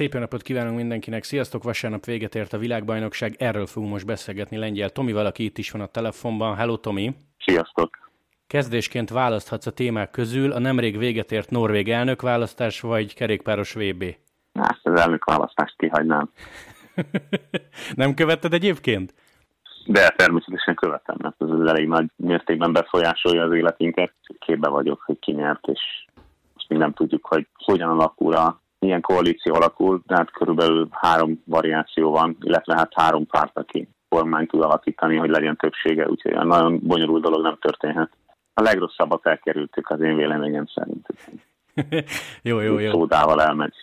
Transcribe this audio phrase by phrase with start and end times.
[0.00, 1.62] Szép napot kívánunk mindenkinek, sziasztok!
[1.62, 5.80] Vasárnap véget ért a világbajnokság, erről fogunk most beszélgetni Lengyel Tomi, valaki itt is van
[5.80, 6.56] a telefonban.
[6.56, 7.14] Hello Tomi!
[7.38, 8.10] Sziasztok!
[8.46, 14.04] Kezdésként választhatsz a témák közül a nemrég véget ért norvég elnökválasztás vagy kerékpáros VB?
[14.54, 16.30] Hát az elnökválasztást kihagynám.
[17.94, 19.14] Nem követted egyébként?
[19.86, 24.12] De természetesen követem, mert ez az elég nagy mértékben befolyásolja az életünket.
[24.38, 25.80] Képbe vagyok, hogy ki nyert, és
[26.68, 32.10] még nem tudjuk, hogy hogyan alakul a milyen koalíció alakul, de hát körülbelül három variáció
[32.10, 37.22] van, illetve hát három párt, aki kormány tud alakítani, hogy legyen többsége, úgyhogy nagyon bonyolult
[37.22, 38.10] dolog nem történhet.
[38.54, 41.06] A legrosszabbat elkerültük az én véleményem szerint.
[42.42, 42.90] jó, jó, jó.
[42.90, 43.74] Szódával elmegy.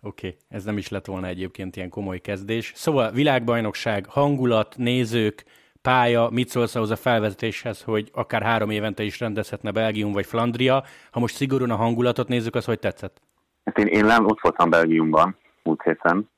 [0.00, 0.38] Oké, okay.
[0.48, 2.72] ez nem is lett volna egyébként ilyen komoly kezdés.
[2.74, 5.44] Szóval világbajnokság, hangulat, nézők,
[5.82, 10.84] pálya, mit szólsz ahhoz a felvezetéshez, hogy akár három évente is rendezhetne Belgium vagy Flandria.
[11.10, 13.20] Ha most szigorúan a hangulatot nézzük, az hogy tetszett?
[13.64, 16.30] Hát én, én nem ott voltam Belgiumban múlt héten.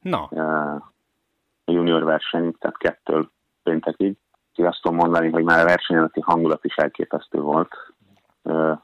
[0.00, 0.22] Na.
[1.64, 3.30] A junior verseny, tehát kettől
[3.62, 4.16] péntekig.
[4.50, 7.74] Úgyhogy azt tudom mondani, hogy már a verseny előtti hangulat is elképesztő volt.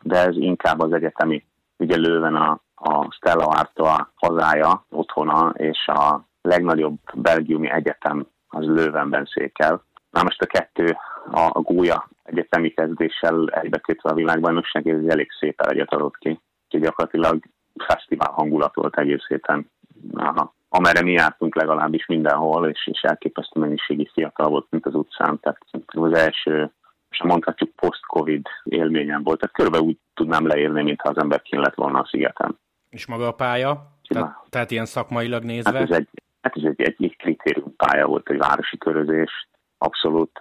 [0.03, 1.47] De ez inkább az egyetemi,
[1.77, 9.29] ugye lőven a, a Stella Artois hazája, otthona, és a legnagyobb belgiumi egyetem az Lővenben
[9.35, 9.83] székel.
[10.11, 10.97] Na most a kettő,
[11.31, 16.41] a, a gúja egyetemi kezdéssel egybekötve a világbajnokság, ez elég szép egyet adott ki.
[16.65, 17.43] Úgyhogy gyakorlatilag
[17.83, 19.71] fesztivál hangulat volt egész héten.
[20.15, 20.55] Aha.
[20.69, 25.41] Amerre mi jártunk legalábbis mindenhol, és, és elképesztő mennyiségi fiatal volt, mint az utcán.
[25.41, 26.73] Tehát az első,
[27.11, 29.39] és mondhatjuk post-covid élményem volt.
[29.39, 32.59] Tehát körülbelül úgy tudnám leírni, mintha az ember kint lett volna a szigeten.
[32.91, 33.99] És maga a pálya?
[34.09, 35.79] Tehát, tehát ilyen szakmailag nézve?
[35.79, 36.09] Hát ez egy,
[36.41, 39.49] hát ez egy, egy, egy kritérium pálya volt, egy városi körözés,
[39.83, 40.39] abszolút,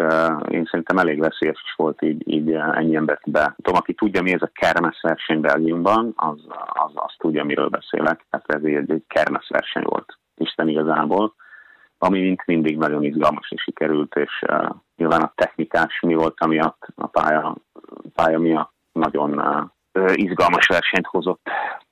[0.49, 3.55] én szerintem elég veszélyes is volt így, így ennyi embert be.
[3.55, 8.25] Tudom, aki tudja, mi ez a kermes verseny Belgiumban, az, az, az tudja, miről beszélek.
[8.29, 11.33] Tehát ez egy, egy kermes verseny volt, Isten igazából,
[11.97, 16.87] ami mint mindig nagyon izgalmas és sikerült, és uh, nyilván a technikás mi volt, amiatt
[16.95, 17.55] a pálya,
[18.13, 19.63] pálya miatt nagyon uh,
[20.13, 21.49] izgalmas versenyt hozott.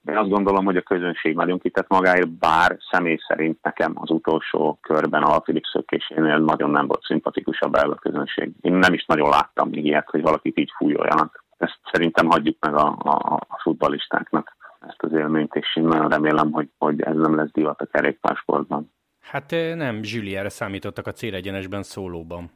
[0.09, 4.78] Én azt gondolom, hogy a közönség nagyon kitett magáért, bár személy szerint nekem az utolsó
[4.81, 8.52] körben a Filip szökésénél nagyon nem volt szimpatikus a belga közönség.
[8.62, 11.46] Én nem is nagyon láttam még ilyet, hogy valakit így fújoljanak.
[11.57, 14.56] Ezt szerintem hagyjuk meg a, a, a futbalistáknak
[14.88, 18.91] ezt az élményt, és én nagyon remélem, hogy, hogy ez nem lesz divat a kerékpársportban.
[19.22, 22.52] Hát nem, Zsüliára számítottak a célegyenesben szólóban.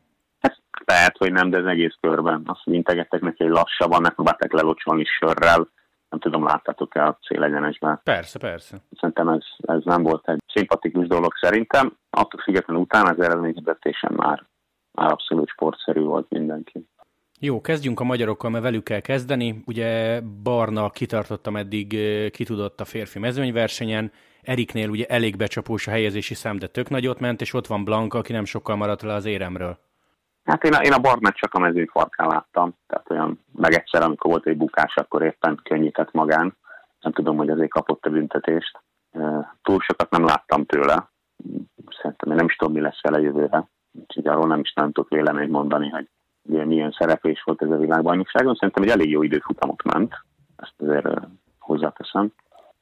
[0.86, 2.42] Lehet, hogy nem, de az egész körben.
[2.46, 5.70] Azt integettek neki, hogy lassabban, megpróbálták lelocsolni sörrel.
[6.10, 8.00] Nem tudom, láttátok-e a célegyenesben?
[8.04, 8.78] Persze, persze.
[9.00, 11.98] Szerintem ez, ez nem volt egy szimpatikus dolog szerintem.
[12.10, 14.46] Attól függetlenül utána az eredményhirdetésen már,
[14.92, 16.88] már abszolút sportszerű volt mindenki.
[17.40, 19.64] Jó, kezdjünk a magyarokkal, mert velük kell kezdeni.
[19.66, 21.88] Ugye Barna kitartotta, meddig
[22.32, 24.12] ki tudott a férfi mezőnyversenyen.
[24.42, 28.18] Eriknél ugye elég becsapós a helyezési szám, de tök nagyot ment, és ott van Blanka,
[28.18, 29.78] aki nem sokkal maradt le az éremről.
[30.44, 34.02] Hát én a, én a Barnát csak a mezőny farkán láttam, tehát olyan, meg egyszer,
[34.02, 36.58] amikor volt egy bukás, akkor éppen könnyített magán.
[37.00, 38.80] Nem tudom, hogy azért kapott a büntetést.
[39.62, 41.10] Túl sokat nem láttam tőle.
[42.02, 43.68] Szerintem én nem is tudom, mi lesz vele jövőre.
[43.92, 46.08] Úgyhogy arról nem is nem tudok véleményt mondani, hogy
[46.66, 48.56] milyen szereplés volt ez a világbajnokságon.
[48.56, 50.14] Szerintem egy elég jó időfutamot ment.
[50.56, 51.08] Ezt azért
[51.60, 52.34] hozzáteszem.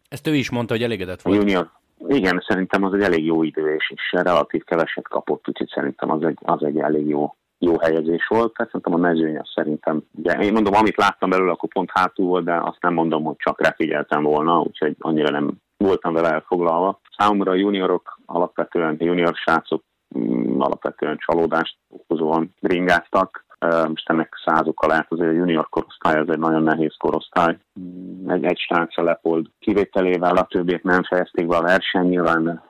[0.09, 1.37] Ezt ő is mondta, hogy elégedett volt.
[1.37, 1.69] Junior,
[2.07, 6.23] igen, szerintem az egy elég jó idő, és is relatív keveset kapott, úgyhogy szerintem az
[6.23, 10.33] egy, az egy elég jó jó helyezés volt, tehát szerintem a mezőny az szerintem, ugye
[10.33, 13.61] én mondom, amit láttam belőle, akkor pont hátul volt, de azt nem mondom, hogy csak
[13.61, 16.99] refigyeltem volna, úgyhogy annyira nem voltam vele elfoglalva.
[17.17, 19.83] Számomra a juniorok alapvetően, junior srácok
[20.17, 23.47] mm, alapvetően csalódást okozóan ringáztak,
[23.87, 27.57] most ennek százokkal lehet azért a junior korosztály, ez egy nagyon nehéz korosztály.
[27.79, 32.63] Mm, egy, egy srác a Lepold kivételével, a többiek nem fejezték be a verseny, nyilván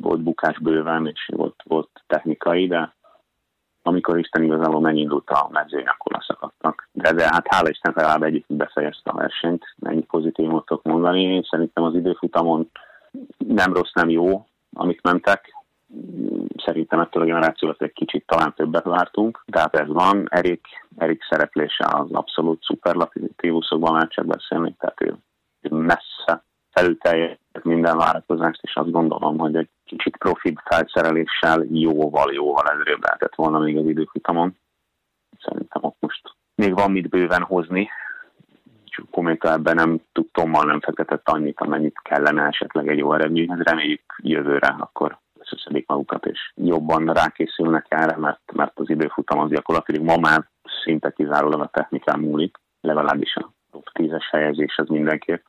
[0.00, 2.94] volt bukás bőven, és volt, volt technikai, de
[3.82, 6.88] amikor Isten igazából megindult a mezőny, akkor leszakadtak.
[6.92, 11.22] De, de hát hála Isten legalább egyik befejezte a versenyt, ennyi pozitívumot tudok mondani.
[11.22, 12.70] Én szerintem az időfutamon
[13.38, 15.54] nem rossz, nem jó, amit mentek.
[16.64, 20.26] Szerintem ettől a generációt egy kicsit talán többet vártunk, de hát ez van.
[20.30, 25.16] Erik, Erik szereplése az abszolút szuperlatívusokban már csak beszélni, tehát ő
[25.70, 33.34] messze felülteljesített minden várakozást, és azt gondolom, hogy egy kicsit profi felszereléssel jóval-jóval előrébb lehetett
[33.34, 34.56] volna még az időfutamon.
[35.40, 37.88] Szerintem ott most még van mit bőven hozni,
[38.84, 43.60] csak Kométa ebben nem tudtommal nem fektetett annyit, amennyit kellene esetleg egy jó eredményhez.
[43.60, 50.04] Reméljük jövőre akkor összeszedik magukat, és jobban rákészülnek erre, mert, mert az időfutam az gyakorlatilag
[50.04, 50.48] ma már
[50.84, 55.44] szinte kizárólag a technikán múlik, legalábbis a top 10-es helyezés az mindenképp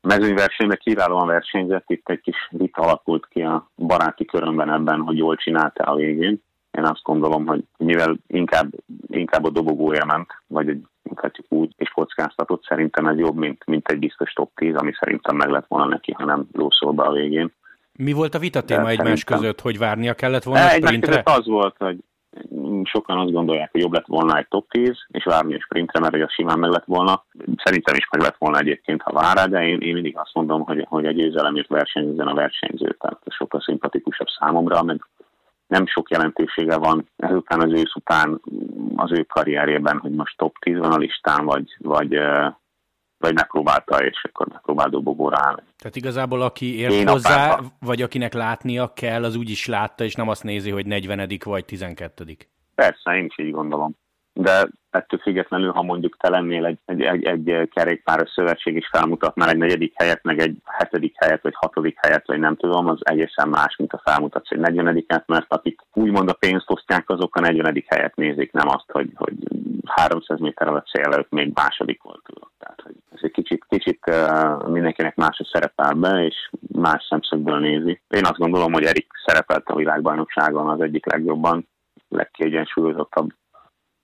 [0.00, 5.36] mezőnyversenyben kiválóan versenyzett, itt egy kis vita alakult ki a baráti körömben ebben, hogy jól
[5.36, 6.42] csinálta a végén.
[6.70, 8.70] Én azt gondolom, hogy mivel inkább,
[9.06, 13.88] inkább a dobogója ment, vagy egy mondhatjuk úgy, és kockáztatott, szerintem ez jobb, mint, mint
[13.88, 17.12] egy biztos top 10, ami szerintem meg lett volna neki, ha nem lószol be a
[17.12, 17.52] végén.
[17.92, 19.38] Mi volt a vita téma egymás szerintem...
[19.38, 21.22] között, hogy várnia kellett volna a sprintre?
[21.24, 21.98] az volt, hogy
[22.84, 26.12] sokan azt gondolják, hogy jobb lett volna egy top 10, és várni a sprintre, mert
[26.12, 27.24] hogy az simán meg lett volna.
[27.64, 30.86] Szerintem is meg lett volna egyébként, ha vár de én, én mindig azt mondom, hogy,
[30.88, 35.06] hogy egy győzelemért versenyezzen a versenyző, tehát sokkal szimpatikusabb számomra, meg
[35.66, 38.40] nem sok jelentősége van ezután az ősz után
[38.96, 42.18] az ő karrierjében, hogy most top 10 van a listán, vagy, vagy,
[43.20, 45.62] vagy megpróbálta, és akkor megpróbál dobogóra állni.
[45.78, 47.68] Tehát igazából aki ért Én hozzá, apába.
[47.80, 51.64] vagy akinek látnia kell, az úgy is látta, és nem azt nézi, hogy 40 vagy
[51.64, 52.36] 12
[52.74, 53.96] Persze, én is így gondolom.
[54.32, 59.48] De ettől függetlenül, ha mondjuk te lennél egy, egy, egy, egy kerékpáros szövetség is felmutatnál
[59.48, 63.48] egy negyedik helyet, meg egy hetedik helyet, vagy hatodik helyet, vagy nem tudom, az egészen
[63.48, 67.86] más, mint a felmutatsz egy negyvenediket, mert akik úgymond a pénzt osztják, azok a negyvenedik
[67.88, 69.34] helyet nézik, nem azt, hogy, hogy
[69.84, 72.22] 300 méterrel a cél előtt még második volt.
[72.58, 77.58] Tehát, hogy ez egy kicsit, kicsit uh, mindenkinek más a szerepel be, és más szemszögből
[77.58, 78.00] nézi.
[78.08, 81.68] Én azt gondolom, hogy Erik szerepelt a világbajnokságon az egyik legjobban,
[82.08, 83.30] legkiegyensúlyozottabb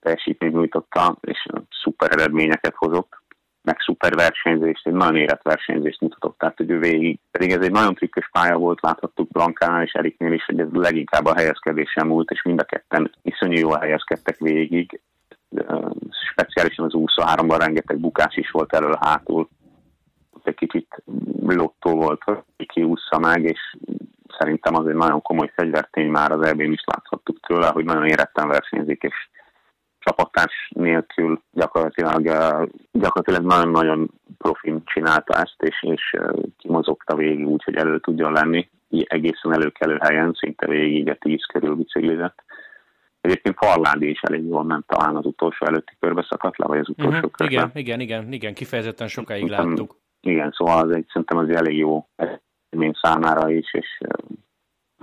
[0.06, 1.46] teljesítményt nyújtotta, és
[1.82, 3.12] szuper eredményeket hozott,
[3.62, 7.70] meg szuper versenyzést, egy nagyon érett versenyzést mutatott, tehát hogy ő végig, pedig ez egy
[7.70, 12.30] nagyon trükkös pálya volt, láthattuk Blankánál és Eriknél is, hogy ez leginkább a helyezkedésen múlt,
[12.30, 15.00] és mind a ketten iszonyú jól helyezkedtek végig,
[16.30, 19.48] speciálisan az 23-ban rengeteg bukás is volt elől hátul,
[20.30, 21.02] ott egy kicsit
[21.46, 23.76] lottó volt, hogy ki ússza meg, és
[24.38, 28.48] szerintem az egy nagyon komoly fegyvertény már az eb is láthattuk tőle, hogy nagyon éretten
[28.48, 29.14] versenyzik, és
[30.06, 32.22] csapattárs nélkül gyakorlatilag,
[32.92, 36.16] gyakorlatilag nagyon-nagyon profin csinálta ezt, és, és
[36.58, 41.74] kimozogta végig úgy, hogy elő tudjon lenni, egészen előkelő helyen, szinte végig a tíz körül
[41.74, 42.44] biciklizett.
[43.20, 46.88] Egyébként Farládi is elég jól ment talán az utolsó előtti körbe szakadt le, vagy az
[46.88, 47.30] utolsó uh-huh.
[47.30, 47.54] körbe.
[47.54, 49.96] Igen, igen, igen, igen, kifejezetten sokáig szerintem, láttuk.
[50.20, 54.00] Igen, szóval az egy, szerintem az elég jó eredmény számára is, és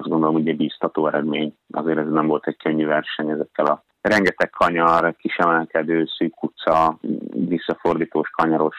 [0.04, 1.58] azt gondolom, hogy egy bíztató eredmény.
[1.72, 6.98] Azért ez nem volt egy könnyű verseny ezekkel a rengeteg kanyar, kisemelkedő, szűk utca,
[7.32, 8.78] visszafordítós, kanyaros,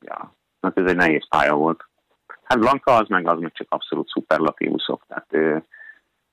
[0.00, 1.84] ja, hát ez egy nehéz pálya volt.
[2.42, 5.64] Hát Blanka az meg az meg csak abszolút szuperlatívuszok, tehát ő,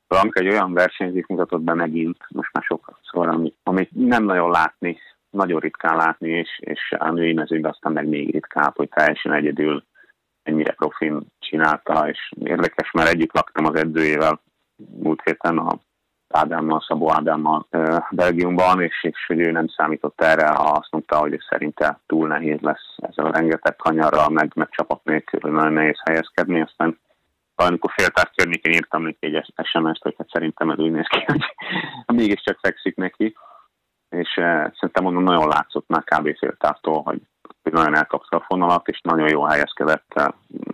[0.07, 4.49] Blanka egy olyan versenyzést mutatott be megint, most már sokat szóval, amit, amit nem nagyon
[4.49, 4.97] látni,
[5.29, 9.83] nagyon ritkán látni, és, és a női mezőben aztán meg még ritkább, hogy teljesen egyedül
[10.45, 14.41] ennyire profin csinálta, és érdekes, mert együtt laktam az edzőjével
[14.75, 15.79] múlt héten a
[16.29, 17.67] Ádámmal, Szabó Ádámmal
[18.11, 22.95] Belgiumban, és, és hogy ő nem számított erre, azt mondta, hogy szerinte túl nehéz lesz
[22.97, 26.99] ezzel a rengeteg kanyarral, meg, meg csapat nélkül, nagyon nehéz helyezkedni, aztán
[27.55, 31.43] amikor féltáv környékén írtam neki egy SMS-t, hogy hát szerintem ez úgy néz ki, hogy
[32.17, 33.35] mégiscsak fekszik neki,
[34.09, 36.37] és eh, szerintem mondom, nagyon látszott már kb.
[36.37, 37.21] féltávtól, hogy,
[37.63, 40.13] hogy nagyon elkapta a fonalat, és nagyon jó helyezkedett,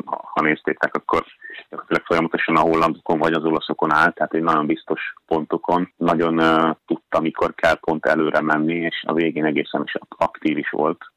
[0.06, 1.26] ha, ha néztétek, akkor
[1.70, 5.94] gyakorlatilag folyamatosan a hollandokon vagy az olaszokon áll, tehát egy nagyon biztos pontokon.
[5.98, 10.70] Nagyon uh, tudta, mikor kell pont előre menni, és a végén egészen is aktív is
[10.70, 11.12] volt.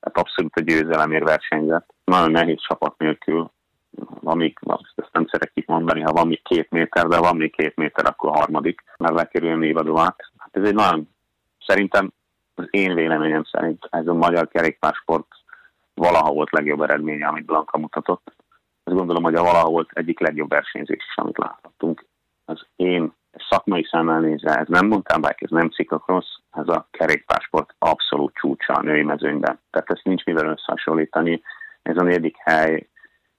[0.00, 1.94] Tehát abszolút a győzelemért versenyzett.
[2.04, 3.50] Nagyon nehéz csapat nélkül.
[4.20, 4.58] Van még,
[4.94, 8.30] ezt nem szeretjük mondani, ha van még két méter, de van még két méter, akkor
[8.30, 10.16] a harmadik, mert lekerülni évadóát.
[10.36, 11.08] Hát ez egy nagyon,
[11.66, 12.12] szerintem
[12.54, 15.26] az én véleményem szerint ez a magyar kerékpársport
[15.94, 18.34] valaha volt legjobb eredménye, amit Blanka mutatott
[18.84, 22.06] azt gondolom, hogy a valaha volt egyik legjobb versenyzés is, amit láthattunk.
[22.44, 23.12] Az én
[23.48, 28.72] szakmai szemmel nézve, ez nem mountain bike, ez nem cyclocross, ez a kerékpársport abszolút csúcsa
[28.72, 29.60] a női mezőnyben.
[29.70, 31.42] Tehát ezt nincs mivel összehasonlítani.
[31.82, 32.88] Ez a negyedik hely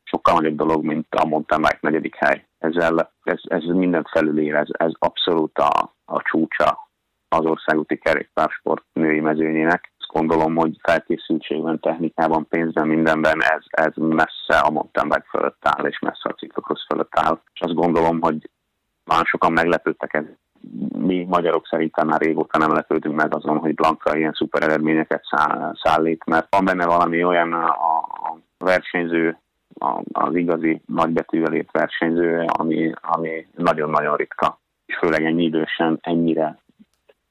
[0.03, 2.45] sokkal nagyobb dolog, mint a mountain bike negyedik hely.
[2.57, 6.84] Ezzel, ez, ez mindent felülér, ez, ez abszolút a, a csúcsa
[7.29, 14.69] az országúti kerékpársport női mezőnyének gondolom, hogy felkészültségben, technikában, pénzben, mindenben ez, ez messze a
[14.69, 17.39] mountain bike fölött áll, és messze a ciklokhoz fölött áll.
[17.53, 18.49] És azt gondolom, hogy
[19.03, 20.23] már sokan meglepődtek ez.
[20.97, 25.23] Mi magyarok szerintem már régóta nem lepődünk meg azon, hogy Blanka ilyen szuper eredményeket
[25.83, 27.67] szállít, mert van benne valami olyan a,
[27.97, 29.37] a versenyző,
[30.11, 36.57] az igazi nagybetűvel ért versenyző, ami, ami nagyon-nagyon ritka és főleg ennyi idősen ennyire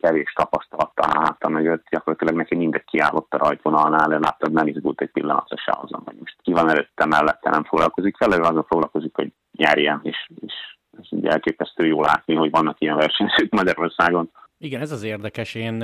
[0.05, 5.01] kevés tapasztalata a háta mögött, gyakorlatilag neki mindegy kiállott a rajtvonalnál, de láttad, nem izgult
[5.01, 9.15] egy pillanatra se azon, hogy most ki van előtte, mellette nem foglalkozik vele, azon foglalkozik,
[9.15, 10.53] hogy nyerjen, és, és
[10.99, 14.31] ez ugye elképesztő jó látni, hogy vannak ilyen versenyzők Magyarországon.
[14.59, 15.55] Igen, ez az érdekes.
[15.55, 15.75] Én,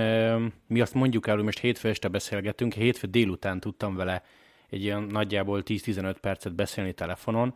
[0.66, 4.22] mi azt mondjuk el, hogy most hétfő este beszélgetünk, hétfő délután tudtam vele
[4.70, 7.54] egy olyan nagyjából 10-15 percet beszélni telefonon,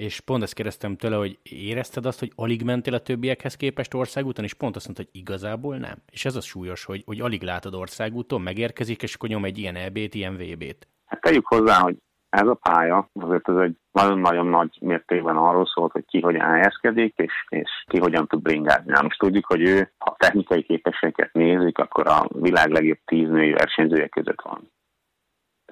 [0.00, 4.44] és pont ezt kérdeztem tőle, hogy érezted azt, hogy alig mentél a többiekhez képest országúton,
[4.44, 5.96] és pont azt mondta, hogy igazából nem.
[6.10, 9.76] És ez az súlyos, hogy, hogy alig látod országúton, megérkezik, és akkor nyom egy ilyen
[9.76, 10.88] EB-t, ilyen VB-t.
[11.06, 11.96] Hát tegyük hozzá, hogy
[12.28, 17.14] ez a pálya, azért ez egy nagyon-nagyon nagy mértékben arról szólt, hogy ki hogyan helyezkedik,
[17.16, 18.92] és, és ki hogyan tud bringázni.
[19.02, 24.08] Most tudjuk, hogy ő, ha technikai képességeket nézik, akkor a világ legjobb tíz női versenyzője
[24.08, 24.70] között van.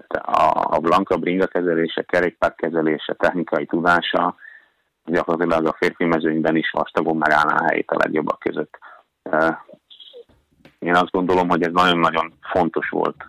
[0.08, 4.34] A, a Blanka bringa kezelése, kerékpár kezelése, technikai tudása,
[5.04, 8.78] gyakorlatilag a férfi mezőnyben is vastagon megállná a helyét a legjobbak között.
[10.78, 13.26] Én azt gondolom, hogy ez nagyon-nagyon fontos volt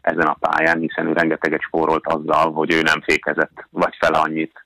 [0.00, 4.64] ezen a pályán, hiszen ő rengeteget spórolt azzal, hogy ő nem fékezett, vagy fele annyit,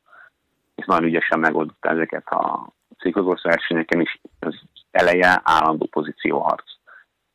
[0.75, 4.20] és nagyon ügyesen megoldotta ezeket a cikkozós versenyeken is.
[4.40, 4.54] Az
[4.90, 6.64] eleje állandó pozícióharc.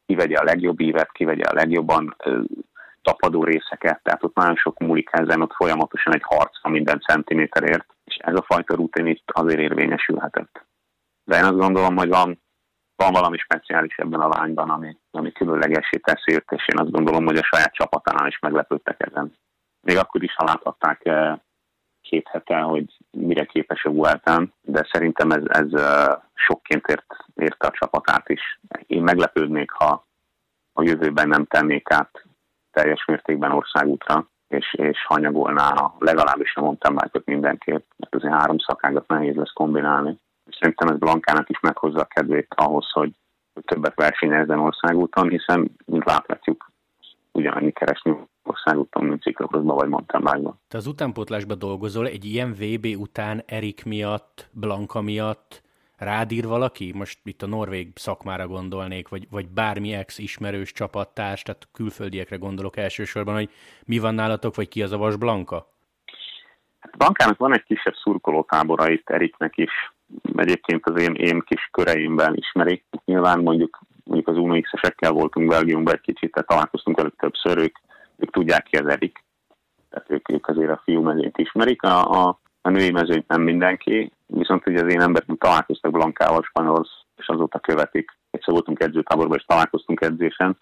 [0.06, 2.16] Kivegye a legjobb ívet, kivegye a legjobban
[3.02, 7.86] tapadó részeket, tehát ott nagyon sok múlik ezen, ott folyamatosan egy harc a minden centiméterért,
[8.04, 10.66] és ez a fajta rutin itt azért érvényesülhetett.
[11.24, 12.40] De én azt gondolom, hogy van
[13.04, 17.26] van valami speciális ebben a lányban, ami, ami különlegesé teszi őt, és én azt gondolom,
[17.26, 19.34] hogy a saját csapatánál is meglepődtek ezen.
[19.82, 21.38] Még akkor is, ha láthatták eh,
[22.02, 27.68] két hete, hogy mire képes a Vueltán, de szerintem ez, ez eh, sokként ért, érte
[27.68, 28.60] a csapatát is.
[28.88, 30.06] Én meglepődnék, ha
[30.74, 32.26] a jövőben nem tennék át
[32.72, 39.08] teljes mértékben országútra, és, és hanyagolná legalábbis a mountain bike mindenképp, mert azért három szakágat
[39.08, 40.18] nehéz lesz kombinálni.
[40.60, 43.12] Szerintem ez Blankának is meghozza a kedvét ahhoz, hogy,
[43.66, 46.72] többet versenyezzen országúton, hiszen, mint láthatjuk,
[47.32, 53.44] ugyanannyi keresni országúton, mint ciklokroszban vagy mountainbike Te az utánpótlásban dolgozol, egy ilyen VB után
[53.46, 55.62] Erik miatt, Blanka miatt
[56.02, 56.92] rádír valaki?
[56.96, 63.34] Most itt a norvég szakmára gondolnék, vagy, vagy bármi ex-ismerős csapattárs, tehát külföldiekre gondolok elsősorban,
[63.34, 63.50] hogy
[63.86, 65.68] mi van nálatok, vagy ki az a Vas Blanka?
[66.80, 69.72] Hát Blankának van egy kisebb szurkolótábora itt, Eriknek is
[70.36, 72.84] egyébként az én, én kis köreimben ismerik.
[73.06, 77.76] Nyilván mondjuk, mondjuk az Uno X-esekkel voltunk Belgiumban egy kicsit, tehát találkoztunk velük többször, ők,
[78.18, 79.24] ők tudják ki az Erik.
[79.90, 84.12] Tehát ők, ők azért a fiú mezőnyt ismerik, a, a, a női mezőnyt nem mindenki,
[84.34, 88.12] viszont ugye az én emberek találkoztak Blankával, Spanyolsz, és azóta követik.
[88.32, 90.58] Egyszer voltunk edzőtáborban, és találkoztunk edzésen,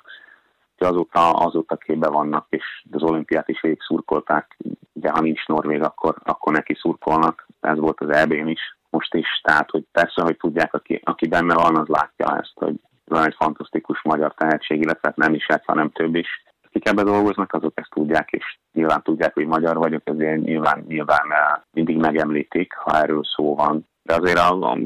[0.78, 4.58] azóta, azóta képbe vannak, és az olimpiát is végig szurkolták,
[4.94, 7.48] de ha nincs Norvég, akkor, akkor neki szurkolnak.
[7.60, 11.54] Ez volt az EB-n is most is, tehát hogy persze, hogy tudják, aki, aki benne
[11.54, 15.66] van, az látja ezt, hogy van egy fantasztikus magyar tehetség, illetve hát nem is egy,
[15.66, 16.44] hanem több is.
[16.80, 21.32] Akik ebbe dolgoznak, azok ezt tudják, és nyilván tudják, hogy magyar vagyok, ezért nyilván, nyilván
[21.32, 23.88] eh, mindig megemlítik, ha erről szó van.
[24.04, 24.78] De azért a, a,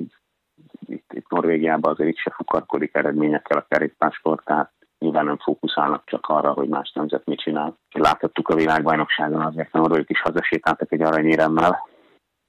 [0.85, 6.27] itt, itt Norvégiában azért itt se fukarkodik eredményekkel a kerékpársport, tehát nyilván nem fókuszálnak csak
[6.27, 7.77] arra, hogy más nemzet mit csinál.
[7.91, 11.87] Láthattuk a világbajnokságon azért, Norvég is hazasétáltak egy aranyéremmel,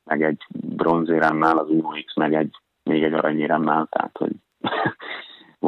[0.05, 4.33] meg egy bronzéremmel, az Uno X, meg egy, még egy aranyéremmel, tehát hogy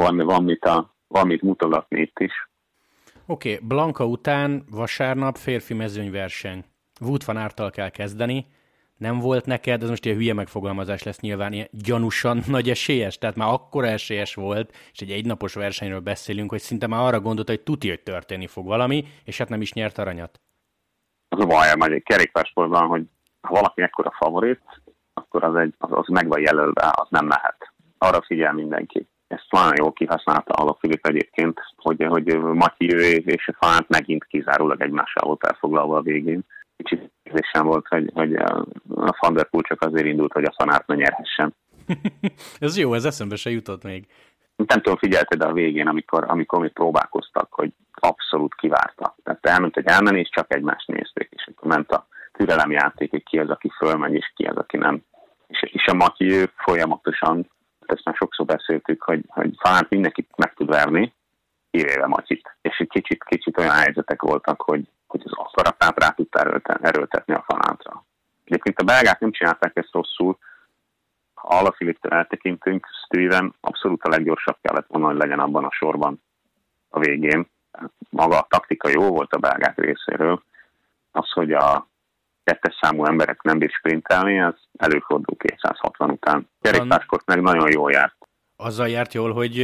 [0.01, 2.46] van, van, mit a, van mit mutogatni itt is.
[3.29, 6.63] Oké, okay, Blanka után vasárnap férfi mezőnyverseny.
[7.01, 8.45] Wout van Ártal kell kezdeni.
[8.97, 13.35] Nem volt neked, ez most ilyen hülye megfogalmazás lesz nyilván, ilyen gyanúsan nagy esélyes, tehát
[13.35, 17.61] már akkora esélyes volt, és egy egynapos versenyről beszélünk, hogy szinte már arra gondolta, hogy
[17.61, 20.41] tuti, hogy történni fog valami, és hát nem is nyert aranyat.
[21.29, 23.03] Az a baj, majd egy kerékpársportban, hogy
[23.41, 24.61] ha valaki ekkora favorit,
[25.13, 27.73] akkor az, egy, az, az meg van jelölve, az nem lehet.
[27.97, 29.07] Arra figyel mindenki.
[29.27, 32.85] Ezt nagyon jól kihasználta a Filip egyébként, hogy, hogy Matyi
[33.25, 36.41] és a Fánt megint kizárólag egymással volt elfoglalva a végén.
[36.77, 38.65] Kicsit érzésem volt, hogy, hogy a
[39.19, 41.55] Van der Poel csak azért indult, hogy a Fanárt ne nyerhessen.
[42.59, 44.07] ez jó, ez eszembe se jutott még.
[44.55, 49.15] Nem tudom, figyelted a végén, amikor, amikor mi próbálkoztak, hogy abszolút kivárta.
[49.23, 53.49] Tehát elment egy elmenés, csak egymást nézték, és akkor ment a türelemjáték, hogy ki az,
[53.49, 55.03] aki fölmegy, és ki az, aki nem.
[55.47, 57.49] És, és a Matyi folyamatosan,
[57.91, 61.13] ezt már sokszor beszéltük, hogy, hogy Falánt mindenkit meg tud verni,
[61.71, 62.57] kivéve Matyit.
[62.61, 67.43] És egy kicsit, kicsit olyan helyzetek voltak, hogy, hogy az akaratát rá tudta erőltetni a
[67.47, 68.05] Falántra.
[68.43, 70.37] Egyébként a belgák nem csinálták ezt rosszul,
[71.33, 76.21] ha Alaphilipptől eltekintünk, Steven abszolút a leggyorsabb kellett volna, hogy legyen abban a sorban
[76.89, 77.49] a végén.
[78.09, 80.43] Maga a taktika jó volt a belgák részéről.
[81.11, 81.87] Az, hogy a
[82.47, 86.49] kettes számú emberek nem bír sprintelni, az előfordul 260 után.
[86.61, 88.15] Kerékpárskort meg nagyon jól járt.
[88.55, 89.55] Azzal járt jól, hogy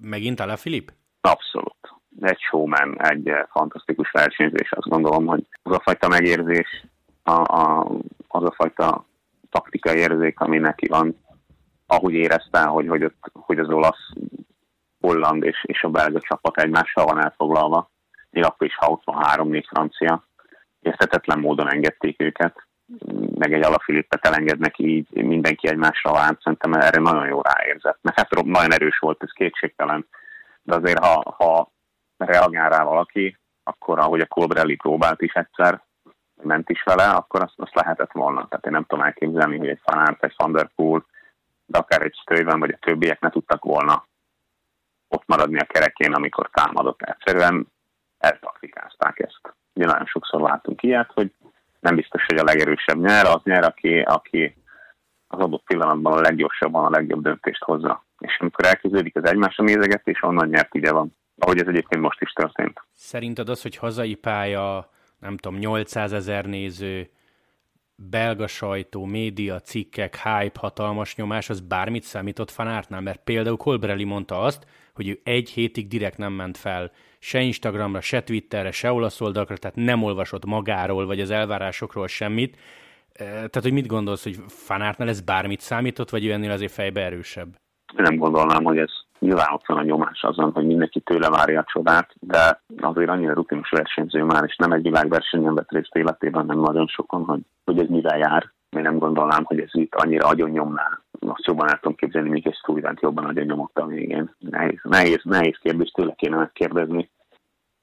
[0.00, 0.92] megint a Filip?
[1.20, 1.76] Abszolút.
[2.20, 6.84] Egy showman, egy fantasztikus versenyzés, azt gondolom, hogy az a fajta megérzés,
[7.22, 7.88] a, a,
[8.28, 9.04] az a fajta
[9.50, 11.16] taktikai érzék, ami neki van,
[11.86, 14.12] ahogy érezte, hogy, hogy, ott, hogy az olasz,
[15.00, 17.90] holland és, és a belga csapat egymással van elfoglalva,
[18.30, 20.25] még akkor is, ha ott van három-négy francia,
[20.86, 22.66] érthetetlen módon engedték őket,
[23.34, 27.98] meg egy alafilippet elengednek így mindenki egymásra vált, szerintem erre nagyon jó ráérzett.
[28.02, 30.06] Mert hát nagyon erős volt, ez kétségtelen,
[30.62, 31.70] de azért ha, ha
[32.16, 35.82] reagál rá valaki, akkor ahogy a Colbrelli próbált is egyszer,
[36.42, 38.48] ment is vele, akkor azt, azt lehetett volna.
[38.48, 40.70] Tehát én nem tudom elképzelni, hogy egy Fanart, egy Van
[41.66, 44.06] de akár egy Stuyven vagy a többiek ne tudtak volna
[45.08, 47.02] ott maradni a kerekén, amikor támadott.
[47.02, 47.66] Egyszerűen
[48.18, 49.54] eltaktikázták ezt.
[49.84, 51.32] Nagyon sokszor látunk ilyet, hogy
[51.80, 54.56] nem biztos, hogy a legerősebb nyer, az nyer, aki, aki
[55.28, 58.04] az adott pillanatban a leggyorsabban a legjobb döntést hozza.
[58.18, 61.16] És amikor elkezdődik az egymásra nézegetés, onnan nyert ide van.
[61.38, 62.80] Ahogy ez egyébként most is történt.
[62.92, 67.10] Szerinted az, hogy hazai pálya, nem tudom, 800 ezer néző,
[67.94, 73.00] belga sajtó, média, cikkek, hype, hatalmas nyomás, az bármit számított fanártnál?
[73.00, 78.00] Mert például Colbrelli mondta azt, hogy ő egy hétig direkt nem ment fel se Instagramra,
[78.00, 82.56] se Twitterre, se olasz oldalakra, tehát nem olvasott magáról, vagy az elvárásokról semmit.
[83.16, 87.48] Tehát, hogy mit gondolsz, hogy fanártnál ez bármit számított, vagy ő ennél azért fejbe erősebb?
[87.96, 91.70] Nem gondolnám, hogy ez nyilván ott van a nyomás azon, hogy mindenki tőle várja a
[91.72, 96.58] csodát, de azért annyira rutinos versenyző már, és nem egy világversenyen vett részt életében, nem
[96.58, 98.52] nagyon sokan, hogy, hogy ez mivel jár.
[98.76, 101.00] Én nem gondolnám, hogy ez itt annyira agyon nyomná.
[101.28, 104.34] Azt jobban el tudom képzelni, még egy Stuyvent jobban agyon nyomott a végén.
[104.38, 107.10] Nehéz, nehéz, nehéz kérdés tőle kéne megkérdezni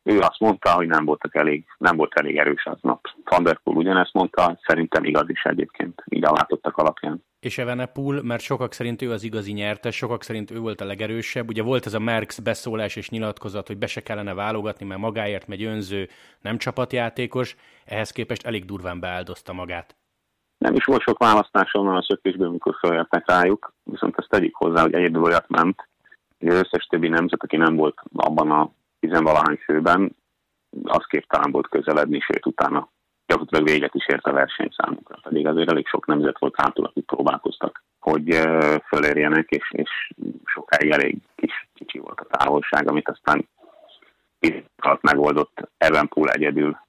[0.04, 3.08] ő azt mondta, hogy nem voltak elég, nem volt elég erős aznap.
[3.24, 7.24] Van der ugyanezt mondta, szerintem igaz is egyébként, így a látottak alapján.
[7.40, 11.50] És Evenepoel, mert sokak szerint ő az igazi nyertes, sokak szerint ő volt a legerősebb.
[11.50, 15.48] Ugye volt ez a Merckx beszólás és nyilatkozat, hogy be se kellene válogatni, mert magáért
[15.48, 16.08] megy önző,
[16.42, 19.96] nem csapatjátékos, ehhez képest elég durván beáldozta magát.
[20.64, 24.94] Nem is volt sok választás a szökésből, amikor feljöttek rájuk, viszont ezt tegyük hozzá, hogy
[24.94, 25.88] egyedül olyat ment,
[26.40, 30.16] hogy az összes többi nemzet, aki nem volt abban a tizenvalahány főben,
[30.84, 32.90] az képtelen volt közeledni, sőt utána
[33.26, 35.20] gyakorlatilag véget is ért a verseny számukra.
[35.24, 38.40] Pedig azért elég sok nemzet volt hátul, akik próbálkoztak, hogy
[38.88, 40.12] fölérjenek, és, és
[40.46, 43.48] sokáig elég kis, kicsi volt a távolság, amit aztán
[44.78, 46.83] alatt megoldott Evenpool egyedül.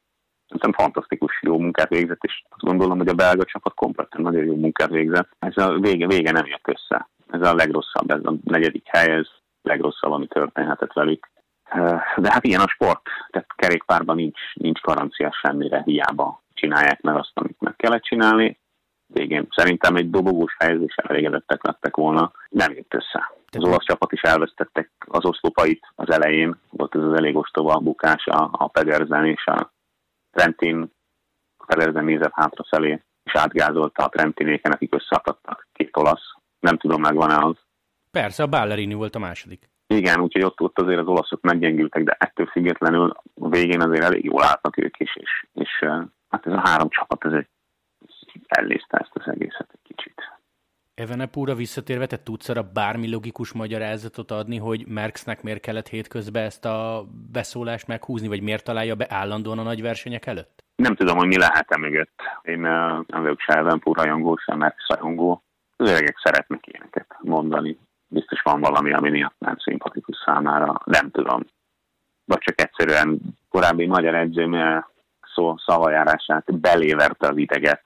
[0.55, 4.55] Szerintem fantasztikus jó munkát végzett, és azt gondolom, hogy a belga csapat kompletten nagyon jó
[4.55, 5.29] munkát végzett.
[5.39, 7.09] Ez a vége, vége nem jött össze.
[7.31, 9.27] Ez a legrosszabb, ez a negyedik hely, ez
[9.63, 11.29] legrosszabb, ami történhetett velük.
[12.17, 17.33] De hát ilyen a sport, tehát kerékpárban nincs, nincs garancia semmire, hiába csinálják meg azt,
[17.35, 18.59] amit meg kellett csinálni.
[19.07, 23.33] Végén szerintem egy dobogós helyezés elégedettek lettek volna, nem jött össze.
[23.57, 28.27] Az olasz csapat is elvesztettek az oszlopait az elején, volt ez az elég ostoba bukás
[28.27, 29.73] a, a Pedersen és a
[30.35, 30.93] Trentin,
[31.67, 36.35] Pedersen nézett hátrafelé, és átgázolta a Trentinéken, akik összeakadtak, két olasz.
[36.61, 37.57] Nem tudom, megvan-e az.
[38.11, 39.69] Persze, a Ballerini volt a második.
[39.87, 44.25] Igen, úgyhogy ott, ott azért az olaszok meggyengültek, de ettől függetlenül a végén azért elég
[44.25, 45.71] jól álltak ők is, és, és
[46.29, 47.49] hát ez a három csapat, ez egy
[48.47, 49.79] ellézte ezt az egészet.
[50.95, 56.65] Evenepúra visszatérve, te tudsz arra bármi logikus magyarázatot adni, hogy Merckxnek miért kellett hétközben ezt
[56.65, 60.65] a beszólást meghúzni, vagy miért találja be állandóan a nagy versenyek előtt?
[60.77, 62.23] Nem tudom, hogy mi lehet-e mögött.
[62.43, 65.43] Én nem vagyok se Evenepúr rajongó, sem Merckx rajongó.
[65.77, 71.45] Az öregek szeretnek ilyeneket mondani biztos van valami, ami miatt nem szimpatikus számára, nem tudom.
[72.25, 74.85] Vagy csak egyszerűen korábbi magyar edzőm
[75.35, 77.83] szó, szavajárását beléverte az ideget,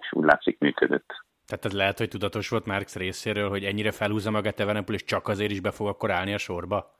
[0.00, 1.21] és úgy látszik működött.
[1.46, 5.28] Tehát ez lehet, hogy tudatos volt Marx részéről, hogy ennyire felhúzza magát Evenepul, és csak
[5.28, 6.94] azért is be fog akkor állni a sorba?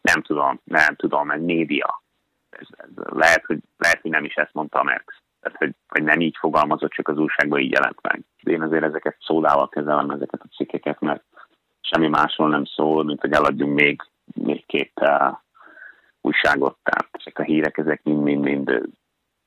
[0.00, 2.02] Nem tudom, nem tudom, egy média.
[2.50, 5.14] Ez, ez lehet, hogy, lehet, hogy nem is ezt mondta Marx.
[5.40, 8.20] Tehát, hogy, hogy nem így fogalmazott, csak az újságban így jelent meg.
[8.42, 11.24] Én azért ezeket szódával kezelem, ezeket a cikkeket, mert
[11.80, 15.36] semmi másról nem szól, mint hogy eladjunk még, még két uh,
[16.20, 16.76] újságot.
[16.82, 18.82] Tehát ezek a hírek, ezek mind-mind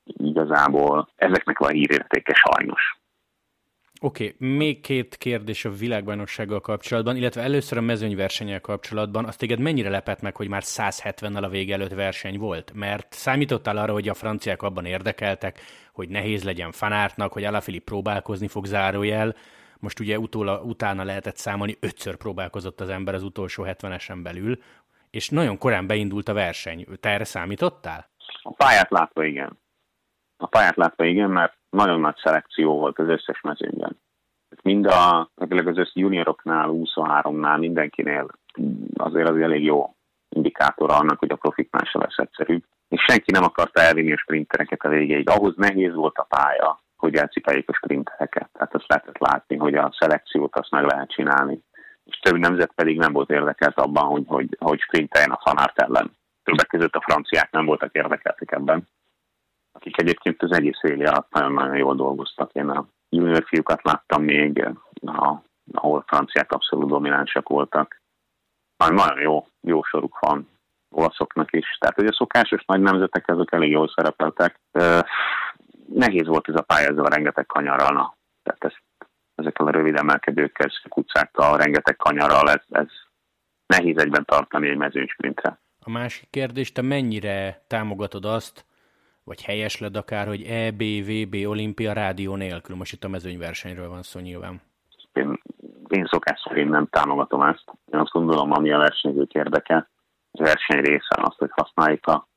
[0.04, 2.99] igazából, ezeknek van hírértéke sajnos.
[4.02, 9.26] Oké, okay, még két kérdés a világbajnoksággal kapcsolatban, illetve először a mezőnyversenyel kapcsolatban.
[9.26, 12.72] Azt téged mennyire lepett meg, hogy már 170-nel a vége előtt verseny volt?
[12.74, 15.60] Mert számítottál arra, hogy a franciák abban érdekeltek,
[15.94, 19.36] hogy nehéz legyen fanártnak, hogy Alaphilippe próbálkozni fog zárójel,
[19.80, 24.60] most ugye utóla, utána lehetett számolni, ötször próbálkozott az ember az utolsó 70-esen belül,
[25.10, 26.86] és nagyon korán beindult a verseny.
[27.00, 28.10] Te erre számítottál?
[28.42, 29.60] A pályát látva igen.
[30.38, 33.98] A pályát látva igen, mert nagyon nagy szelekció volt az összes mezőnyben.
[34.64, 38.28] Mind a, az összes junioroknál, 23-nál, mindenkinél
[38.94, 39.96] azért az elég jó
[40.30, 42.64] indikátor annak, hogy a profiknál se lesz egyszerűbb.
[42.88, 45.30] És senki nem akarta elvinni a sprintereket a végéig.
[45.30, 48.50] Ahhoz nehéz volt a pálya, hogy elcipeljék a sprintereket.
[48.54, 51.60] Tehát azt lehetett látni, hogy a szelekciót azt meg lehet csinálni.
[52.04, 56.12] És több nemzet pedig nem volt érdekelt abban, hogy, hogy, hogy sprinteljen a Fanárt ellen.
[56.44, 58.88] Többek között a franciák nem voltak érdekeltek ebben.
[59.80, 62.52] Akik egyébként az egész éli alatt nagyon-nagyon jól dolgoztak.
[62.54, 64.68] Én a junior fiúkat láttam még,
[65.72, 68.02] ahol franciák abszolút dominánsak voltak.
[68.78, 70.48] Nagyon jó, jó soruk van
[70.92, 71.78] olaszoknak is.
[71.80, 74.60] Tehát, hogy a szokásos nagy nemzetek, ezek elég jól szerepeltek.
[75.94, 77.94] Nehéz volt ez a pálya ezzel a rengeteg kanyarral.
[77.94, 78.16] Na.
[78.44, 78.74] Tehát ez,
[79.36, 82.88] ezekkel a rövid emelkedőkkel, kucákkal, rengeteg kanyarral, ez, ez
[83.66, 85.60] nehéz egyben tartani egy mezőnysprintre.
[85.80, 88.66] A másik kérdés, te mennyire támogatod azt,
[89.30, 92.76] vagy helyesled akár, hogy EB, VB, olimpia rádió nélkül?
[92.76, 94.62] Most itt a mezőnyversenyről van szó nyilván.
[95.14, 95.40] Én,
[95.88, 97.64] én szokás szerint nem támogatom ezt.
[97.94, 99.90] Én azt gondolom, ami a versenyzők érdeke,
[100.32, 102.28] az verseny része az, hogy használjuk a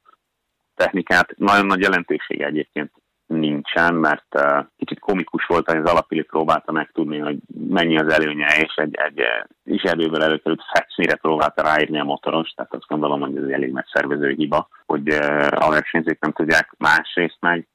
[0.75, 1.35] technikát.
[1.37, 2.93] Nagyon nagy jelentősége egyébként
[3.27, 8.47] nincsen, mert uh, kicsit komikus volt, hogy az alapili próbálta megtudni, hogy mennyi az előnye,
[8.47, 9.23] és egy, egy
[9.65, 13.73] is erőből előkerült fecnire próbálta ráírni a motoros, tehát azt gondolom, hogy ez egy elég
[13.73, 17.69] nagy szervező hiba, hogy uh, a versenyzők nem tudják másrészt meg,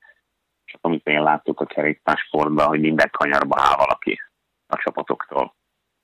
[0.65, 4.21] csak amit én láttuk a kerékpársportban, hogy minden kanyarba áll valaki
[4.67, 5.55] a csapatoktól.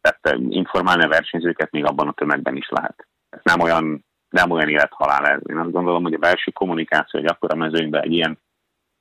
[0.02, 3.08] Tehát uh, informálni a versenyzőket még abban a tömegben is lehet.
[3.30, 5.42] Ez nem olyan, nem olyan élethalál ez.
[5.50, 8.40] Én azt gondolom, hogy a belső kommunikáció, akkor a mezőnyben egy ilyen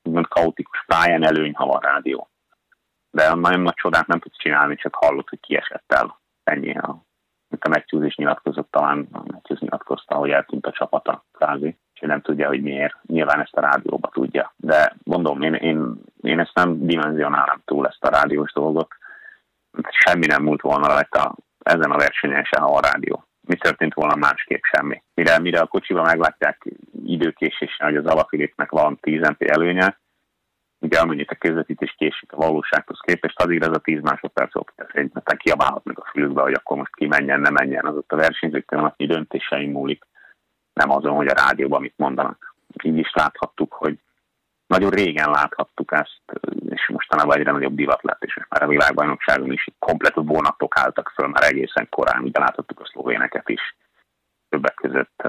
[0.02, 2.28] úgymond kaotikus pályán előny, ha van rádió.
[3.10, 6.20] De nagyon nagy csodát nem tudsz csinálni, csak hallott, hogy kiesett el.
[6.44, 7.04] Ennyi a
[7.52, 12.20] mint a Matthews is nyilatkozott, talán Matthews nyilatkozta, hogy eltűnt a csapata kvázi, és nem
[12.20, 12.96] tudja, hogy miért.
[13.06, 14.52] Nyilván ezt a rádióba tudja.
[14.56, 18.88] De mondom, én, én, én ezt nem dimenzionálom túl, ezt a rádiós dolgot.
[19.90, 23.24] Semmi nem múlt volna rajta ezen a versenyen se, ha a rádió.
[23.46, 25.02] Mi történt volna másképp semmi.
[25.14, 26.64] Mire, mire a kocsiba meglátják
[27.04, 30.00] időkésésen, hogy az alapilépnek van 10 MP előnye,
[30.78, 34.52] ugye amennyit a közvetítés késik a valósághoz képest, addig ez a 10 másodperc
[34.92, 38.78] szerintem kiabálhatnak a fülükbe, hogy akkor most ki menjen, ne menjen, az ott a versenyzőkkel
[38.78, 40.04] annyi döntéseim múlik,
[40.72, 42.54] nem azon, hogy a rádióban mit mondanak.
[42.82, 43.98] Így is láthattuk, hogy
[44.72, 46.22] nagyon régen láthattuk ezt,
[46.68, 51.28] és mostanában egyre nagyobb divat lett, és már a világbajnokságon is komplet vonatok álltak föl
[51.28, 53.76] már egészen korán, ugye láthattuk a szlovéneket is
[54.48, 55.22] többek között,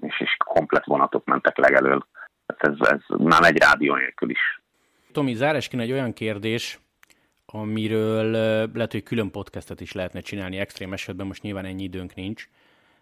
[0.00, 2.06] és, és komplet vonatok mentek legelől.
[2.46, 4.62] Ez, ez már egy rádió nélkül is.
[5.12, 6.78] Tomi, zárásként egy olyan kérdés,
[7.46, 8.30] amiről
[8.74, 12.48] lehet, hogy külön podcastet is lehetne csinálni extrém esetben, most nyilván ennyi időnk nincs,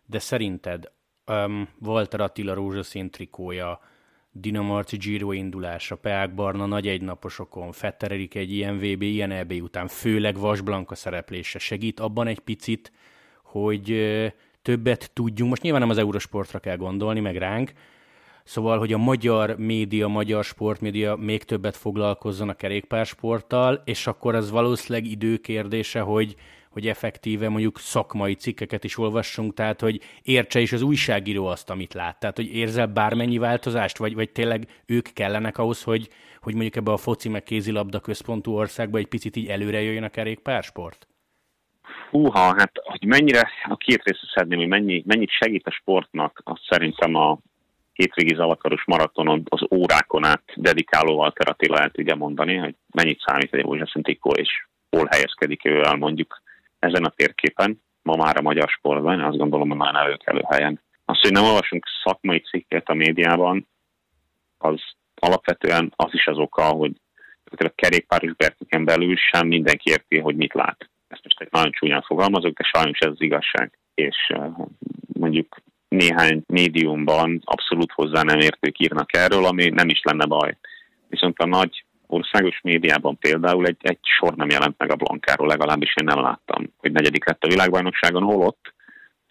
[0.07, 0.91] de szerinted
[1.27, 3.81] um, Walter Attila rózsaszín trikója,
[4.33, 10.39] Dinamarci Giro indulása, Peák Barna nagy egynaposokon, Fettererik egy ilyen VB, ilyen EB után, főleg
[10.39, 12.93] Vasblanka szereplése segít abban egy picit,
[13.43, 13.95] hogy
[14.63, 15.51] többet tudjunk.
[15.51, 17.73] Most nyilván nem az Eurosportra kell gondolni, meg ránk,
[18.49, 24.51] Szóval, hogy a magyar média, magyar sportmédia még többet foglalkozzon a kerékpársporttal, és akkor az
[24.51, 26.35] valószínűleg időkérdése, hogy,
[26.71, 31.95] hogy effektíve mondjuk szakmai cikkeket is olvassunk, tehát hogy értse is az újságíró azt, amit
[31.95, 32.21] lát.
[32.21, 36.09] Tehát, hogy érzel bármennyi változást, vagy, vagy tényleg ők kellenek ahhoz, hogy,
[36.41, 40.09] hogy mondjuk ebbe a foci meg kézilabda központú országba egy picit így előre jöjjön a
[40.09, 41.07] kerékpársport?
[42.11, 46.63] Húha, hát hogy mennyire, a két részre szedném, hogy mennyi, mennyit segít a sportnak, azt
[46.69, 47.39] szerintem a
[47.93, 53.55] hétvégi zalakaros maratonon az órákon át dedikáló Walter Attila el tudja mondani, hogy mennyit számít
[53.55, 56.43] egy rózsaszín tikó, és hol helyezkedik ő el mondjuk
[56.79, 60.81] ezen a térképen, ma már a magyar sportban, azt gondolom, hogy már előkelő helyen.
[61.05, 63.69] Azt, hogy nem olvasunk szakmai cikket a médiában,
[64.59, 64.81] az
[65.15, 66.93] alapvetően az is az oka, hogy
[67.45, 70.91] a kerékpáros berkeken belül sem mindenki érti, hogy mit lát.
[71.09, 73.79] Ezt most egy nagyon csúnyán fogalmazok, de sajnos ez az igazság.
[73.95, 74.33] És
[75.13, 75.57] mondjuk
[75.89, 80.57] néhány médiumban abszolút hozzá nem értők írnak erről, ami nem is lenne baj.
[81.09, 85.95] Viszont a nagy országos médiában például egy, egy sor nem jelent meg a Blankáról, legalábbis
[86.01, 88.75] én nem láttam, hogy negyedik lett a világbajnokságon, holott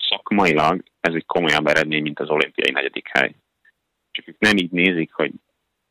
[0.10, 3.36] szakmailag ez egy komolyabb eredmény, mint az olimpiai negyedik hely.
[4.12, 5.32] Csak ők nem így nézik, hogy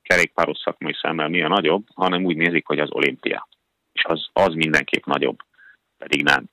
[0.02, 3.48] kerékpáros szakmai szemmel mi a nagyobb, hanem úgy nézik, hogy az olimpia.
[3.92, 5.38] És az, az mindenképp nagyobb.
[5.98, 6.44] Pedig nem.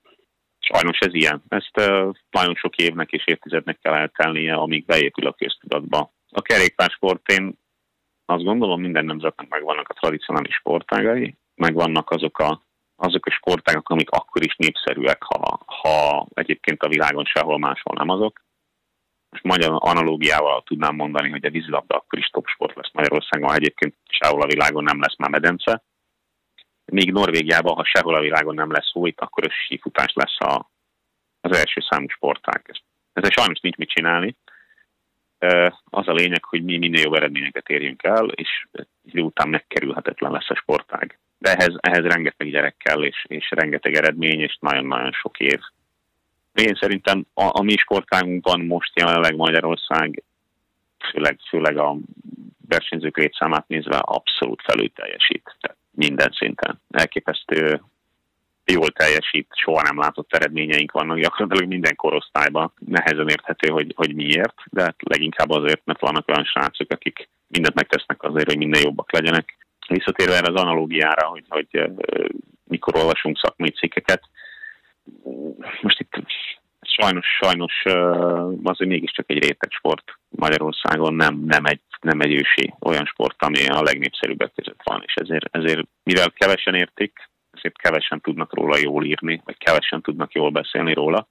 [0.60, 1.44] Sajnos ez ilyen.
[1.48, 6.14] Ezt uh, nagyon sok évnek és évtizednek kell eltelnie, amíg beépül a köztudatba.
[6.30, 7.58] A kerékpársport én
[8.26, 12.62] azt gondolom minden nemzetnek megvannak a tradicionális sportágai, megvannak azok a,
[12.96, 18.10] azok a sportágak, amik akkor is népszerűek, ha, ha egyébként a világon sehol máshol nem
[18.10, 18.42] azok.
[19.30, 23.56] Most magyar analógiával tudnám mondani, hogy a vízilabda akkor is top sport lesz Magyarországon, ha
[23.56, 25.84] egyébként sehol a világon nem lesz már medence.
[26.86, 30.70] Míg Norvégiában, ha sehol a világon nem lesz hó, itt akkor a sífutás lesz a,
[31.42, 32.72] az első számú sportág.
[33.14, 34.36] Ezzel sajnos nincs mit csinálni
[35.90, 38.68] az a lényeg, hogy mi minél jobb eredményeket érjünk el, és
[39.06, 41.18] idő után megkerülhetetlen lesz a sportág.
[41.38, 45.60] De ehhez, ehhez rengeteg gyerek kell, és, és rengeteg eredmény, és nagyon-nagyon sok év.
[46.54, 50.24] Én szerintem a, a mi sportágunkban most jelenleg Magyarország,
[51.12, 51.98] főleg, főleg a
[52.68, 55.56] versenyzők létszámát nézve abszolút felül teljesít.
[55.60, 56.82] Tehát minden szinten.
[56.92, 57.82] Elképesztő
[58.66, 62.74] jól teljesít, soha nem látott eredményeink vannak gyakorlatilag minden korosztályban.
[62.80, 68.24] Nehezen érthető, hogy, hogy miért, de leginkább azért, mert vannak olyan srácok, akik mindent megtesznek
[68.24, 69.58] azért, hogy minden jobbak legyenek.
[69.88, 71.92] Visszatérve erre az analógiára, hogy, hogy
[72.64, 74.22] mikor olvasunk szakmai cikkeket,
[75.82, 76.24] most itt
[76.82, 77.84] sajnos, sajnos
[78.64, 83.68] azért mégiscsak egy réteg sport Magyarországon, nem, nem, egy, nem egy ősi olyan sport, ami
[83.68, 87.30] a legnépszerűbbek között van, és ezért, ezért mivel kevesen értik,
[87.64, 91.28] ezért kevesen tudnak róla jól írni, vagy kevesen tudnak jól beszélni róla,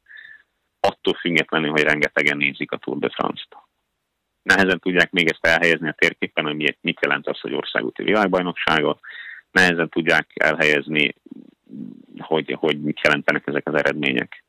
[0.81, 3.57] attól függetlenül, hogy rengetegen nézik a Tour de France-t.
[4.43, 9.01] Nehezen tudják még ezt elhelyezni a térképen, hogy mit jelent az, hogy országúti világbajnokságot,
[9.51, 11.15] nehezen tudják elhelyezni,
[12.19, 14.45] hogy, hogy mit jelentenek ezek az eredmények.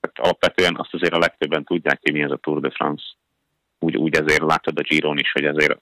[0.00, 3.04] Tehát alapvetően azt azért a legtöbben tudják, hogy mi ez a Tour de France.
[3.78, 5.80] Úgy, úgy ezért látod a Giron is, hogy azért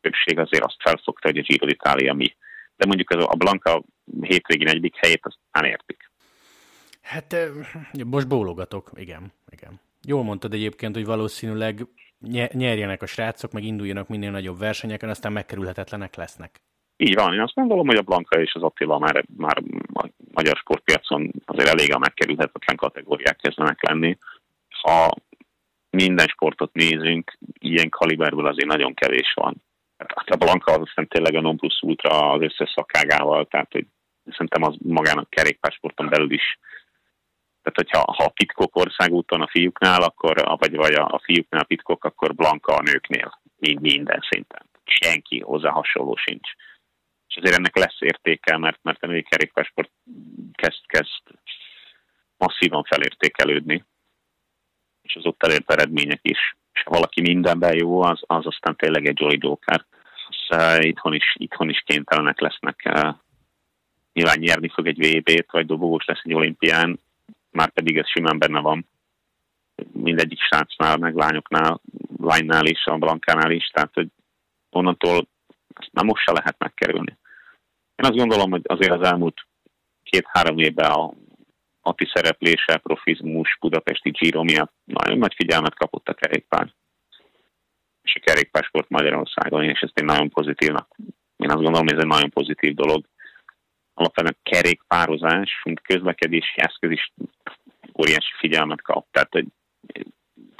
[0.00, 2.36] többség azért azt felfogta, hogy a Giro d'Italia mi
[2.78, 3.82] de mondjuk ez a Blanka
[4.20, 6.10] hétvégén egyik helyét azt nem értik.
[7.02, 7.36] Hát
[8.06, 9.80] most bólogatok, igen, igen.
[10.06, 11.86] Jól mondtad egyébként, hogy valószínűleg
[12.52, 16.60] nyerjenek a srácok, meg induljanak minél nagyobb versenyeken, aztán megkerülhetetlenek lesznek.
[16.96, 20.56] Így van, én azt gondolom, hogy a Blanka és az Attila már, már a magyar
[20.56, 24.18] sportpiacon azért elég a megkerülhetetlen kategóriák kezdenek lenni.
[24.82, 25.10] Ha
[25.90, 29.62] minden sportot nézünk, ilyen kaliberből azért nagyon kevés van
[30.30, 33.86] a Blanka az aztán tényleg a non plus ultra az összes szakágával, tehát hogy
[34.30, 36.58] szerintem az magának kerékpársporton belül is
[37.62, 41.64] tehát, hogyha ha a Pitkok országúton a fiúknál, akkor, vagy, vagy a, a fiúknál a
[41.64, 44.66] Pitkok, akkor Blanka a nőknél mind, minden szinten.
[44.84, 46.50] Senki hozzá hasonló sincs.
[47.28, 49.90] És azért ennek lesz értéke, mert, mert a női kerékpársport
[50.52, 51.22] kezd, kezd
[52.36, 53.84] masszívan felértékelődni,
[55.02, 59.06] és az ott elért eredmények is és ha valaki mindenben jó, az, az aztán tényleg
[59.06, 59.84] egy Jolly Joker.
[60.48, 63.14] Az, itthon, is, itthon is kénytelenek lesznek uh,
[64.18, 67.00] nyilván nyerni fog egy VB-t, vagy dobogós lesz egy olimpián,
[67.50, 68.86] már pedig ez simán benne van.
[69.92, 71.80] Mindegyik srácnál, meg lányoknál,
[72.20, 74.08] lánynál is, a Blankánál is, tehát hogy
[74.70, 75.28] onnantól
[75.74, 77.16] ezt nem most se lehet megkerülni.
[77.96, 79.46] Én azt gondolom, hogy azért az elmúlt
[80.02, 81.12] két-három évben a
[81.80, 86.72] Ati szereplése, profizmus, budapesti Giro miatt nagyon nagy figyelmet kapott a kerékpár.
[88.02, 90.96] És a kerékpársport Magyarországon, és ezt én nagyon pozitívnak,
[91.36, 93.04] én azt gondolom, hogy ez egy nagyon pozitív dolog.
[93.98, 97.12] Alapvetően a kerékpározás, mint közlekedési eszköz is
[98.00, 99.06] óriási figyelmet kap.
[99.10, 99.46] Tehát, hogy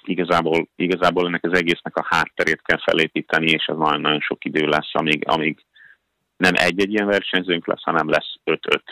[0.04, 4.90] igazából, igazából ennek az egésznek a hátterét kell felépíteni, és ez nagyon-nagyon sok idő lesz,
[4.92, 5.64] amíg, amíg
[6.36, 8.84] nem egy-egy ilyen versenyzőnk lesz, hanem lesz öt-öt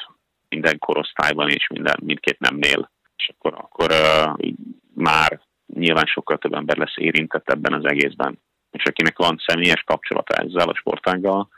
[0.48, 2.90] minden korosztályban és minden, mindkét nemnél.
[3.16, 4.50] És akkor, akkor uh,
[4.94, 5.40] már
[5.74, 8.38] nyilván sokkal több ember lesz érintett ebben az egészben.
[8.70, 11.48] És akinek van személyes kapcsolata ezzel a sportággal,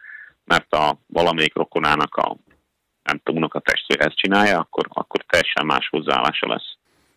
[0.44, 2.36] mert a valamelyik rokonának a
[3.08, 6.76] nem tudom, a testvére ezt csinálja, akkor, akkor teljesen más hozzáállása lesz.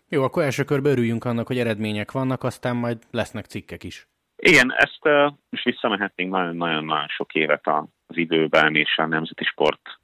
[0.10, 4.08] Jó, akkor első körbe örüljünk annak, hogy eredmények vannak, aztán majd lesznek cikkek is.
[4.36, 7.67] Igen, ezt uh, most visszamehetnénk nagyon-nagyon sok évet
[8.08, 9.99] az időben, és a nemzeti sport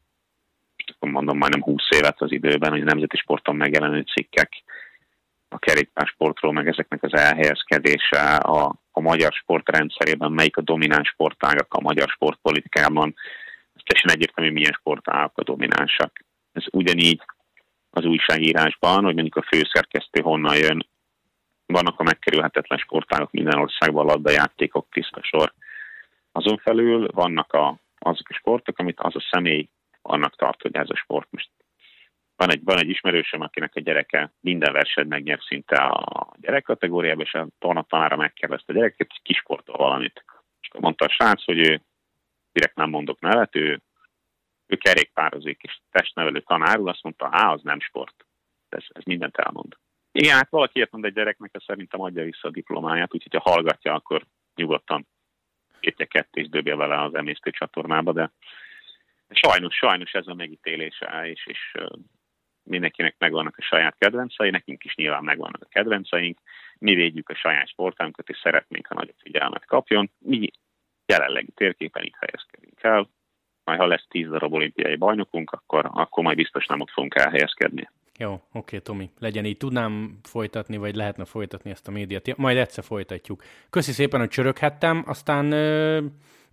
[0.87, 4.51] akkor mondom majdnem 20 évet az időben, hogy a nemzeti sporton megjelenő cikkek
[5.49, 11.81] a kerékpársportról, meg ezeknek az elhelyezkedése a, a magyar sportrendszerében, melyik a domináns sportágak a
[11.81, 13.15] magyar sportpolitikában,
[13.87, 16.19] teljesen egyértelmű, milyen sportágak a dominánsak.
[16.51, 17.21] Ez ugyanígy
[17.89, 20.87] az újságírásban, hogy mondjuk a főszerkesztő honnan jön,
[21.65, 25.53] vannak a megkerülhetetlen sportágok minden országban, labdajátékok, tiszta sor.
[26.31, 29.69] Azon felül vannak a, azok a sportok, amit az a személy
[30.01, 31.49] annak tart, hogy ez a sport most
[32.35, 37.25] van egy, van egy ismerősöm, akinek a gyereke minden versenyt megnyer szinte a gyerek kategóriában,
[37.25, 40.23] és a tornatanára megkérdezte a gyereket, hogy kisportol valamit.
[40.61, 41.81] És akkor mondta a srác, hogy ő
[42.57, 43.81] direkt nem mondok nevet, ő,
[44.65, 48.25] ő kerékpározik, és testnevelő tanárul azt mondta, á, az nem sport.
[48.69, 49.75] Ez, ez mindent elmond.
[50.11, 53.51] Igen, hát valaki ilyet mond egy gyereknek, ez szerintem adja vissza a diplomáját, úgyhogy ha
[53.51, 55.07] hallgatja, akkor nyugodtan
[55.79, 58.31] értje kettő és dobja vele az emésztő csatornába, de
[59.29, 61.59] Sajnos, sajnos ez a megítélése, és, és
[62.63, 66.39] mindenkinek megvannak a saját kedvencei, nekünk is nyilván megvannak a kedvenceink,
[66.77, 70.11] mi védjük a saját sportánkat, és szeretnénk, ha nagyobb figyelmet kapjon.
[70.19, 70.49] Mi
[71.07, 73.09] jelenlegi térképen itt helyezkedünk el,
[73.63, 77.89] majd ha lesz tíz darab olimpiai bajnokunk, akkor, akkor majd biztos nem ott fogunk elhelyezkedni.
[78.19, 79.57] Jó, oké, Tomi, legyen így.
[79.57, 82.37] Tudnám folytatni, vagy lehetne folytatni ezt a médiát.
[82.37, 83.43] Majd egyszer folytatjuk.
[83.69, 85.49] Köszi szépen, hogy csöröghettem, aztán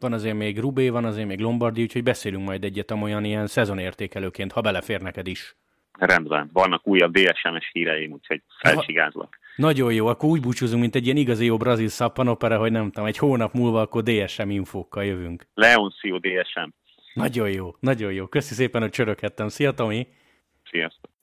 [0.00, 4.52] van azért még Rubé, van azért még Lombardi, úgyhogy beszélünk majd egyet olyan ilyen szezonértékelőként,
[4.52, 5.56] ha belefér neked is.
[5.98, 9.38] Rendben, vannak újabb DSM-es híreim, úgyhogy felcsigázlak.
[9.56, 13.04] Nagyon jó, akkor úgy búcsúzunk, mint egy ilyen igazi jó brazil szappanopera, hogy nem tudom,
[13.04, 15.46] egy hónap múlva akkor DSM infókkal jövünk.
[15.54, 16.68] Leoncio DSM.
[17.14, 18.26] Nagyon jó, nagyon jó.
[18.26, 19.48] Köszi szépen, hogy csöröghettem.
[19.48, 20.06] Szia, Tomi!
[20.70, 21.13] Sziasztok!